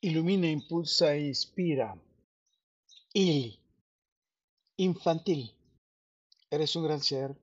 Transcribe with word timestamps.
Ilumina, 0.00 0.48
impulsa 0.48 1.16
e 1.16 1.26
inspira. 1.26 2.00
Ili. 3.14 3.58
Infantil. 4.76 5.50
Eres 6.48 6.76
un 6.76 6.84
gran 6.84 7.02
ser 7.02 7.36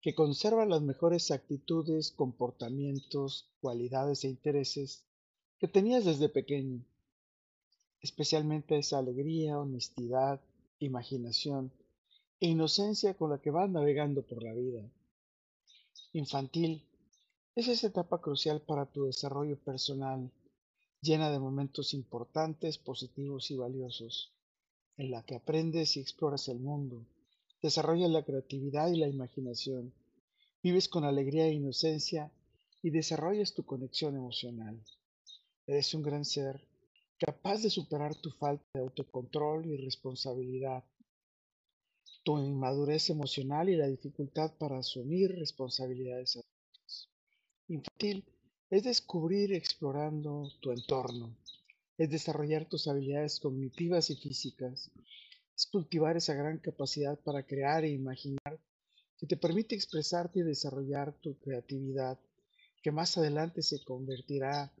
que 0.00 0.14
conserva 0.14 0.64
las 0.64 0.80
mejores 0.80 1.32
actitudes, 1.32 2.12
comportamientos, 2.12 3.50
cualidades 3.60 4.22
e 4.22 4.28
intereses 4.28 5.04
que 5.58 5.66
tenías 5.66 6.04
desde 6.04 6.28
pequeño, 6.28 6.86
especialmente 8.00 8.78
esa 8.78 8.98
alegría, 8.98 9.58
honestidad, 9.58 10.40
imaginación 10.78 11.72
e 12.38 12.46
inocencia 12.46 13.14
con 13.14 13.30
la 13.30 13.40
que 13.40 13.50
vas 13.50 13.68
navegando 13.68 14.22
por 14.22 14.40
la 14.40 14.54
vida. 14.54 14.88
Infantil 16.12 16.86
es 17.56 17.66
esa 17.66 17.88
etapa 17.88 18.20
crucial 18.20 18.60
para 18.60 18.86
tu 18.86 19.06
desarrollo 19.06 19.58
personal 19.58 20.30
llena 21.02 21.30
de 21.30 21.40
momentos 21.40 21.94
importantes, 21.94 22.78
positivos 22.78 23.50
y 23.50 23.56
valiosos, 23.56 24.32
en 24.96 25.10
la 25.10 25.24
que 25.24 25.34
aprendes 25.34 25.96
y 25.96 26.00
exploras 26.00 26.46
el 26.48 26.60
mundo, 26.60 27.04
desarrollas 27.60 28.10
la 28.10 28.24
creatividad 28.24 28.88
y 28.88 28.96
la 28.96 29.08
imaginación, 29.08 29.92
vives 30.62 30.88
con 30.88 31.04
alegría 31.04 31.46
e 31.46 31.54
inocencia 31.54 32.30
y 32.82 32.90
desarrollas 32.90 33.52
tu 33.52 33.64
conexión 33.64 34.14
emocional. 34.16 34.80
Eres 35.66 35.92
un 35.92 36.02
gran 36.02 36.24
ser, 36.24 36.64
capaz 37.18 37.62
de 37.62 37.70
superar 37.70 38.14
tu 38.14 38.30
falta 38.30 38.64
de 38.72 38.80
autocontrol 38.80 39.66
y 39.66 39.76
responsabilidad, 39.78 40.84
tu 42.22 42.38
inmadurez 42.38 43.10
emocional 43.10 43.68
y 43.68 43.76
la 43.76 43.88
dificultad 43.88 44.52
para 44.56 44.78
asumir 44.78 45.32
responsabilidades 45.36 46.36
adultas. 46.36 47.08
Infantil 47.66 48.24
es 48.72 48.84
descubrir 48.84 49.52
explorando 49.52 50.48
tu 50.62 50.70
entorno, 50.70 51.36
es 51.98 52.08
desarrollar 52.08 52.66
tus 52.66 52.88
habilidades 52.88 53.38
cognitivas 53.38 54.08
y 54.08 54.16
físicas, 54.16 54.90
es 55.54 55.66
cultivar 55.66 56.16
esa 56.16 56.32
gran 56.32 56.56
capacidad 56.56 57.20
para 57.20 57.42
crear 57.42 57.84
e 57.84 57.90
imaginar 57.90 58.58
que 59.18 59.26
te 59.26 59.36
permite 59.36 59.74
expresarte 59.74 60.40
y 60.40 60.42
desarrollar 60.44 61.12
tu 61.20 61.38
creatividad, 61.38 62.18
que 62.82 62.90
más 62.90 63.18
adelante 63.18 63.60
se 63.60 63.84
convertirá 63.84 64.72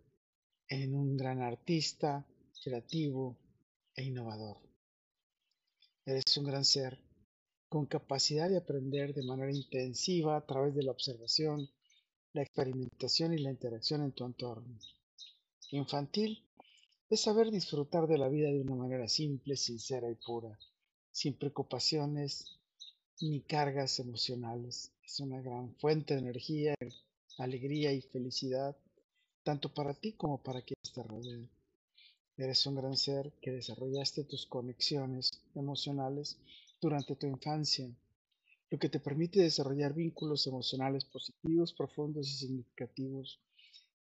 en 0.68 0.94
un 0.94 1.18
gran 1.18 1.42
artista, 1.42 2.26
creativo 2.64 3.36
e 3.94 4.04
innovador. 4.04 4.56
Eres 6.06 6.34
un 6.38 6.46
gran 6.46 6.64
ser 6.64 6.98
con 7.68 7.84
capacidad 7.84 8.48
de 8.48 8.56
aprender 8.56 9.12
de 9.12 9.22
manera 9.22 9.52
intensiva 9.52 10.38
a 10.38 10.46
través 10.46 10.74
de 10.74 10.82
la 10.82 10.92
observación, 10.92 11.68
la 12.34 12.42
experimentación 12.42 13.34
y 13.34 13.38
la 13.38 13.50
interacción 13.50 14.02
en 14.02 14.12
tu 14.12 14.24
entorno. 14.24 14.78
Infantil 15.70 16.42
es 17.10 17.20
saber 17.20 17.50
disfrutar 17.50 18.06
de 18.06 18.18
la 18.18 18.28
vida 18.28 18.50
de 18.50 18.60
una 18.60 18.74
manera 18.74 19.08
simple, 19.08 19.56
sincera 19.56 20.10
y 20.10 20.14
pura, 20.14 20.58
sin 21.10 21.34
preocupaciones 21.34 22.58
ni 23.20 23.42
cargas 23.42 23.98
emocionales. 23.98 24.92
Es 25.04 25.20
una 25.20 25.42
gran 25.42 25.74
fuente 25.76 26.14
de 26.14 26.20
energía, 26.20 26.74
alegría 27.38 27.92
y 27.92 28.00
felicidad, 28.00 28.76
tanto 29.42 29.72
para 29.74 29.94
ti 29.94 30.12
como 30.12 30.42
para 30.42 30.62
quienes 30.62 30.92
te 30.94 31.02
rodean. 31.02 31.50
Eres 32.38 32.66
un 32.66 32.76
gran 32.76 32.96
ser 32.96 33.30
que 33.42 33.50
desarrollaste 33.50 34.24
tus 34.24 34.46
conexiones 34.46 35.30
emocionales 35.54 36.38
durante 36.80 37.14
tu 37.14 37.26
infancia 37.26 37.90
lo 38.72 38.78
que 38.78 38.88
te 38.88 39.00
permite 39.00 39.42
desarrollar 39.42 39.92
vínculos 39.92 40.46
emocionales 40.46 41.04
positivos, 41.04 41.74
profundos 41.74 42.26
y 42.26 42.36
significativos 42.38 43.38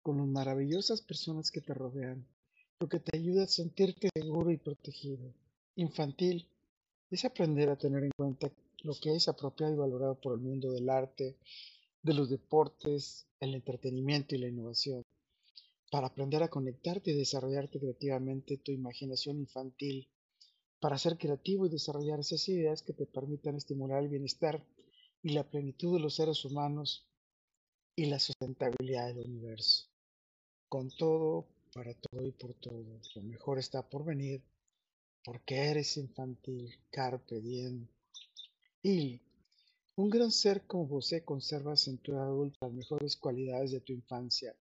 con 0.03 0.17
las 0.17 0.28
maravillosas 0.28 1.02
personas 1.02 1.50
que 1.50 1.59
te 1.59 1.73
rodean, 1.73 2.23
lo 2.80 2.88
que 2.88 3.00
te 3.00 3.17
ayuda 3.17 3.45
a 3.45 3.48
sentirte 3.48 4.09
seguro 4.14 4.52
y 4.52 4.58
protegido. 4.58 5.34
Infantil 5.76 6.48
es 7.09 7.26
aprender 7.26 7.67
a 7.70 7.80
tener 7.80 8.03
en 8.03 8.11
cuenta 8.16 8.52
lo 8.84 8.94
que 8.94 9.16
es 9.16 9.28
apropiado 9.28 9.73
y 9.73 9.78
valorado 9.78 10.22
por 10.22 10.34
el 10.34 10.39
mundo 10.39 10.72
del 10.72 10.88
arte, 10.92 11.36
de 12.04 12.14
los 12.14 12.30
deportes, 12.30 13.26
el 13.39 13.55
entretenimiento 13.55 14.36
y 14.36 14.38
la 14.38 14.49
innovación. 14.49 15.02
Para 15.89 16.05
aprender 16.05 16.43
a 16.43 16.48
conectarte 16.48 17.10
y 17.10 17.17
desarrollarte 17.17 17.80
creativamente 17.80 18.58
tu 18.58 18.72
imaginación 18.72 19.39
infantil 19.39 20.08
para 20.80 20.98
ser 20.98 21.17
creativo 21.17 21.66
y 21.66 21.70
desarrollar 21.70 22.20
esas 22.20 22.48
ideas 22.50 22.82
que 22.82 22.94
te 22.94 23.06
permitan 23.06 23.56
estimular 23.56 24.02
el 24.02 24.10
bienestar 24.10 24.66
y 25.22 25.30
la 25.30 25.50
plenitud 25.50 25.95
de 25.95 26.02
los 26.02 26.16
seres 26.16 26.45
humanos 26.45 27.06
y 27.95 28.06
la 28.06 28.20
sustentabilidad 28.20 29.14
del 29.14 29.30
universo. 29.30 29.90
Con 30.70 30.90
todo, 30.92 31.48
para 31.73 31.94
todo 31.94 32.26
y 32.26 32.32
por 32.32 32.54
todo, 32.54 33.02
lo 33.16 33.22
mejor 33.23 33.60
está 33.60 33.88
por 33.88 34.06
venir, 34.06 34.42
porque 35.23 35.56
eres 35.56 35.98
infantil, 35.98 36.73
carpe 36.90 37.42
diem. 37.42 37.88
Y 38.82 39.22
un 39.96 40.10
gran 40.10 40.32
ser 40.32 40.66
como 40.66 40.88
José 40.88 41.26
conservas 41.26 41.88
en 41.90 41.98
tu 41.98 42.16
adulto 42.16 42.58
las 42.61 42.72
mejores 42.72 43.17
cualidades 43.17 43.72
de 43.72 43.82
tu 43.82 43.92
infancia. 43.92 44.56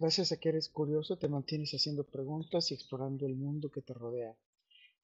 Gracias 0.00 0.32
a 0.32 0.38
que 0.38 0.48
eres 0.48 0.68
curioso, 0.68 1.16
te 1.16 1.28
mantienes 1.28 1.72
haciendo 1.72 2.04
preguntas 2.04 2.70
y 2.70 2.74
explorando 2.74 3.26
el 3.26 3.36
mundo 3.36 3.70
que 3.70 3.82
te 3.82 3.94
rodea. 3.94 4.36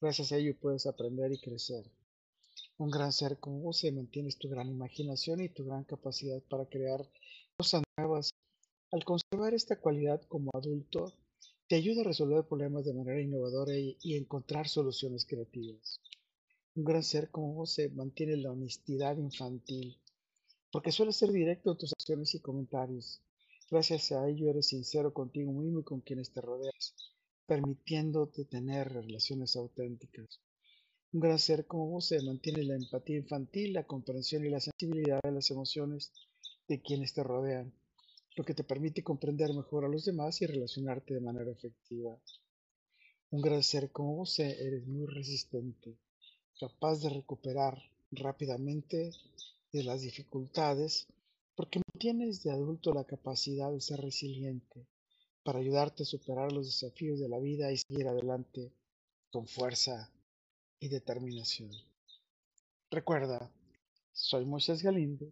Gracias 0.04 0.32
a 0.32 0.36
ello 0.36 0.54
puedes 0.60 0.84
aprender 0.84 1.32
y 1.32 1.38
crecer. 1.38 1.90
Un 2.76 2.90
gran 2.90 3.10
ser 3.10 3.38
como 3.38 3.60
vos 3.60 3.82
mantienes 3.90 4.36
tu 4.36 4.50
gran 4.50 4.68
imaginación 4.68 5.40
y 5.40 5.48
tu 5.48 5.64
gran 5.64 5.84
capacidad 5.84 6.42
para 6.42 6.66
crear 6.66 7.08
cosas 7.56 7.82
nuevas. 7.96 8.28
Al 8.92 9.02
conservar 9.02 9.54
esta 9.54 9.80
cualidad 9.80 10.20
como 10.28 10.50
adulto, 10.52 11.14
te 11.68 11.76
ayuda 11.76 12.02
a 12.02 12.04
resolver 12.04 12.44
problemas 12.44 12.84
de 12.84 12.92
manera 12.92 13.18
innovadora 13.18 13.78
y, 13.78 13.96
encontrar 14.14 14.68
soluciones 14.68 15.24
creativas. 15.24 16.02
Un 16.74 16.84
gran 16.84 17.02
ser 17.02 17.30
como 17.30 17.54
vos 17.54 17.74
mantiene 17.94 18.36
la 18.36 18.52
honestidad 18.52 19.16
infantil, 19.16 19.96
porque 20.70 20.92
suele 20.92 21.12
ser 21.12 21.32
directo 21.32 21.70
en 21.70 21.78
tus 21.78 21.94
acciones 21.94 22.34
y 22.34 22.40
comentarios. 22.40 23.22
Gracias 23.70 24.12
a 24.12 24.28
ello 24.28 24.50
eres 24.50 24.66
sincero 24.66 25.14
contigo 25.14 25.50
mismo 25.50 25.80
y 25.80 25.84
con 25.84 26.02
quienes 26.02 26.30
te 26.30 26.42
rodeas 26.42 26.94
permitiéndote 27.46 28.44
tener 28.44 28.92
relaciones 28.92 29.56
auténticas. 29.56 30.40
Un 31.12 31.20
gran 31.20 31.38
ser 31.38 31.66
como 31.66 31.86
vos 31.88 32.08
se 32.08 32.20
mantiene 32.22 32.64
la 32.64 32.74
empatía 32.74 33.18
infantil, 33.18 33.72
la 33.72 33.86
comprensión 33.86 34.44
y 34.44 34.50
la 34.50 34.60
sensibilidad 34.60 35.20
de 35.22 35.32
las 35.32 35.50
emociones 35.50 36.12
de 36.66 36.80
quienes 36.80 37.12
te 37.12 37.22
rodean, 37.22 37.72
lo 38.36 38.44
que 38.44 38.54
te 38.54 38.64
permite 38.64 39.04
comprender 39.04 39.52
mejor 39.54 39.84
a 39.84 39.88
los 39.88 40.04
demás 40.04 40.40
y 40.42 40.46
relacionarte 40.46 41.14
de 41.14 41.20
manera 41.20 41.52
efectiva. 41.52 42.18
Un 43.30 43.42
gran 43.42 43.62
ser 43.62 43.90
como 43.92 44.16
vos 44.16 44.38
eres 44.38 44.86
muy 44.86 45.06
resistente, 45.06 45.96
capaz 46.58 47.00
de 47.00 47.10
recuperar 47.10 47.78
rápidamente 48.10 49.12
de 49.72 49.84
las 49.84 50.02
dificultades, 50.02 51.06
porque 51.54 51.80
tienes 51.98 52.42
de 52.42 52.50
adulto 52.50 52.92
la 52.92 53.04
capacidad 53.04 53.72
de 53.72 53.80
ser 53.80 54.00
resiliente, 54.00 54.86
para 55.44 55.58
ayudarte 55.58 56.02
a 56.02 56.06
superar 56.06 56.50
los 56.50 56.66
desafíos 56.66 57.20
de 57.20 57.28
la 57.28 57.38
vida 57.38 57.70
y 57.70 57.76
seguir 57.76 58.08
adelante 58.08 58.72
con 59.30 59.46
fuerza 59.46 60.10
y 60.80 60.88
determinación. 60.88 61.70
Recuerda, 62.90 63.52
soy 64.12 64.46
Moisés 64.46 64.82
Galindo 64.82 65.30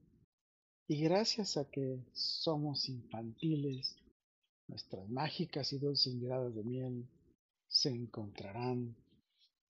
y 0.87 1.01
gracias 1.03 1.57
a 1.57 1.71
que 1.71 1.99
somos 2.13 2.89
infantiles, 2.89 3.97
nuestras 4.69 5.09
mágicas 5.09 5.73
y 5.73 5.79
dulces 5.79 6.15
miradas 6.15 6.55
de 6.55 6.63
miel 6.63 7.09
se 7.67 7.89
encontrarán 7.89 8.95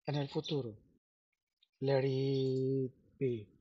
en 0.06 0.14
el 0.16 0.28
futuro. 0.28 0.76
Let 1.81 2.04
it. 2.04 3.51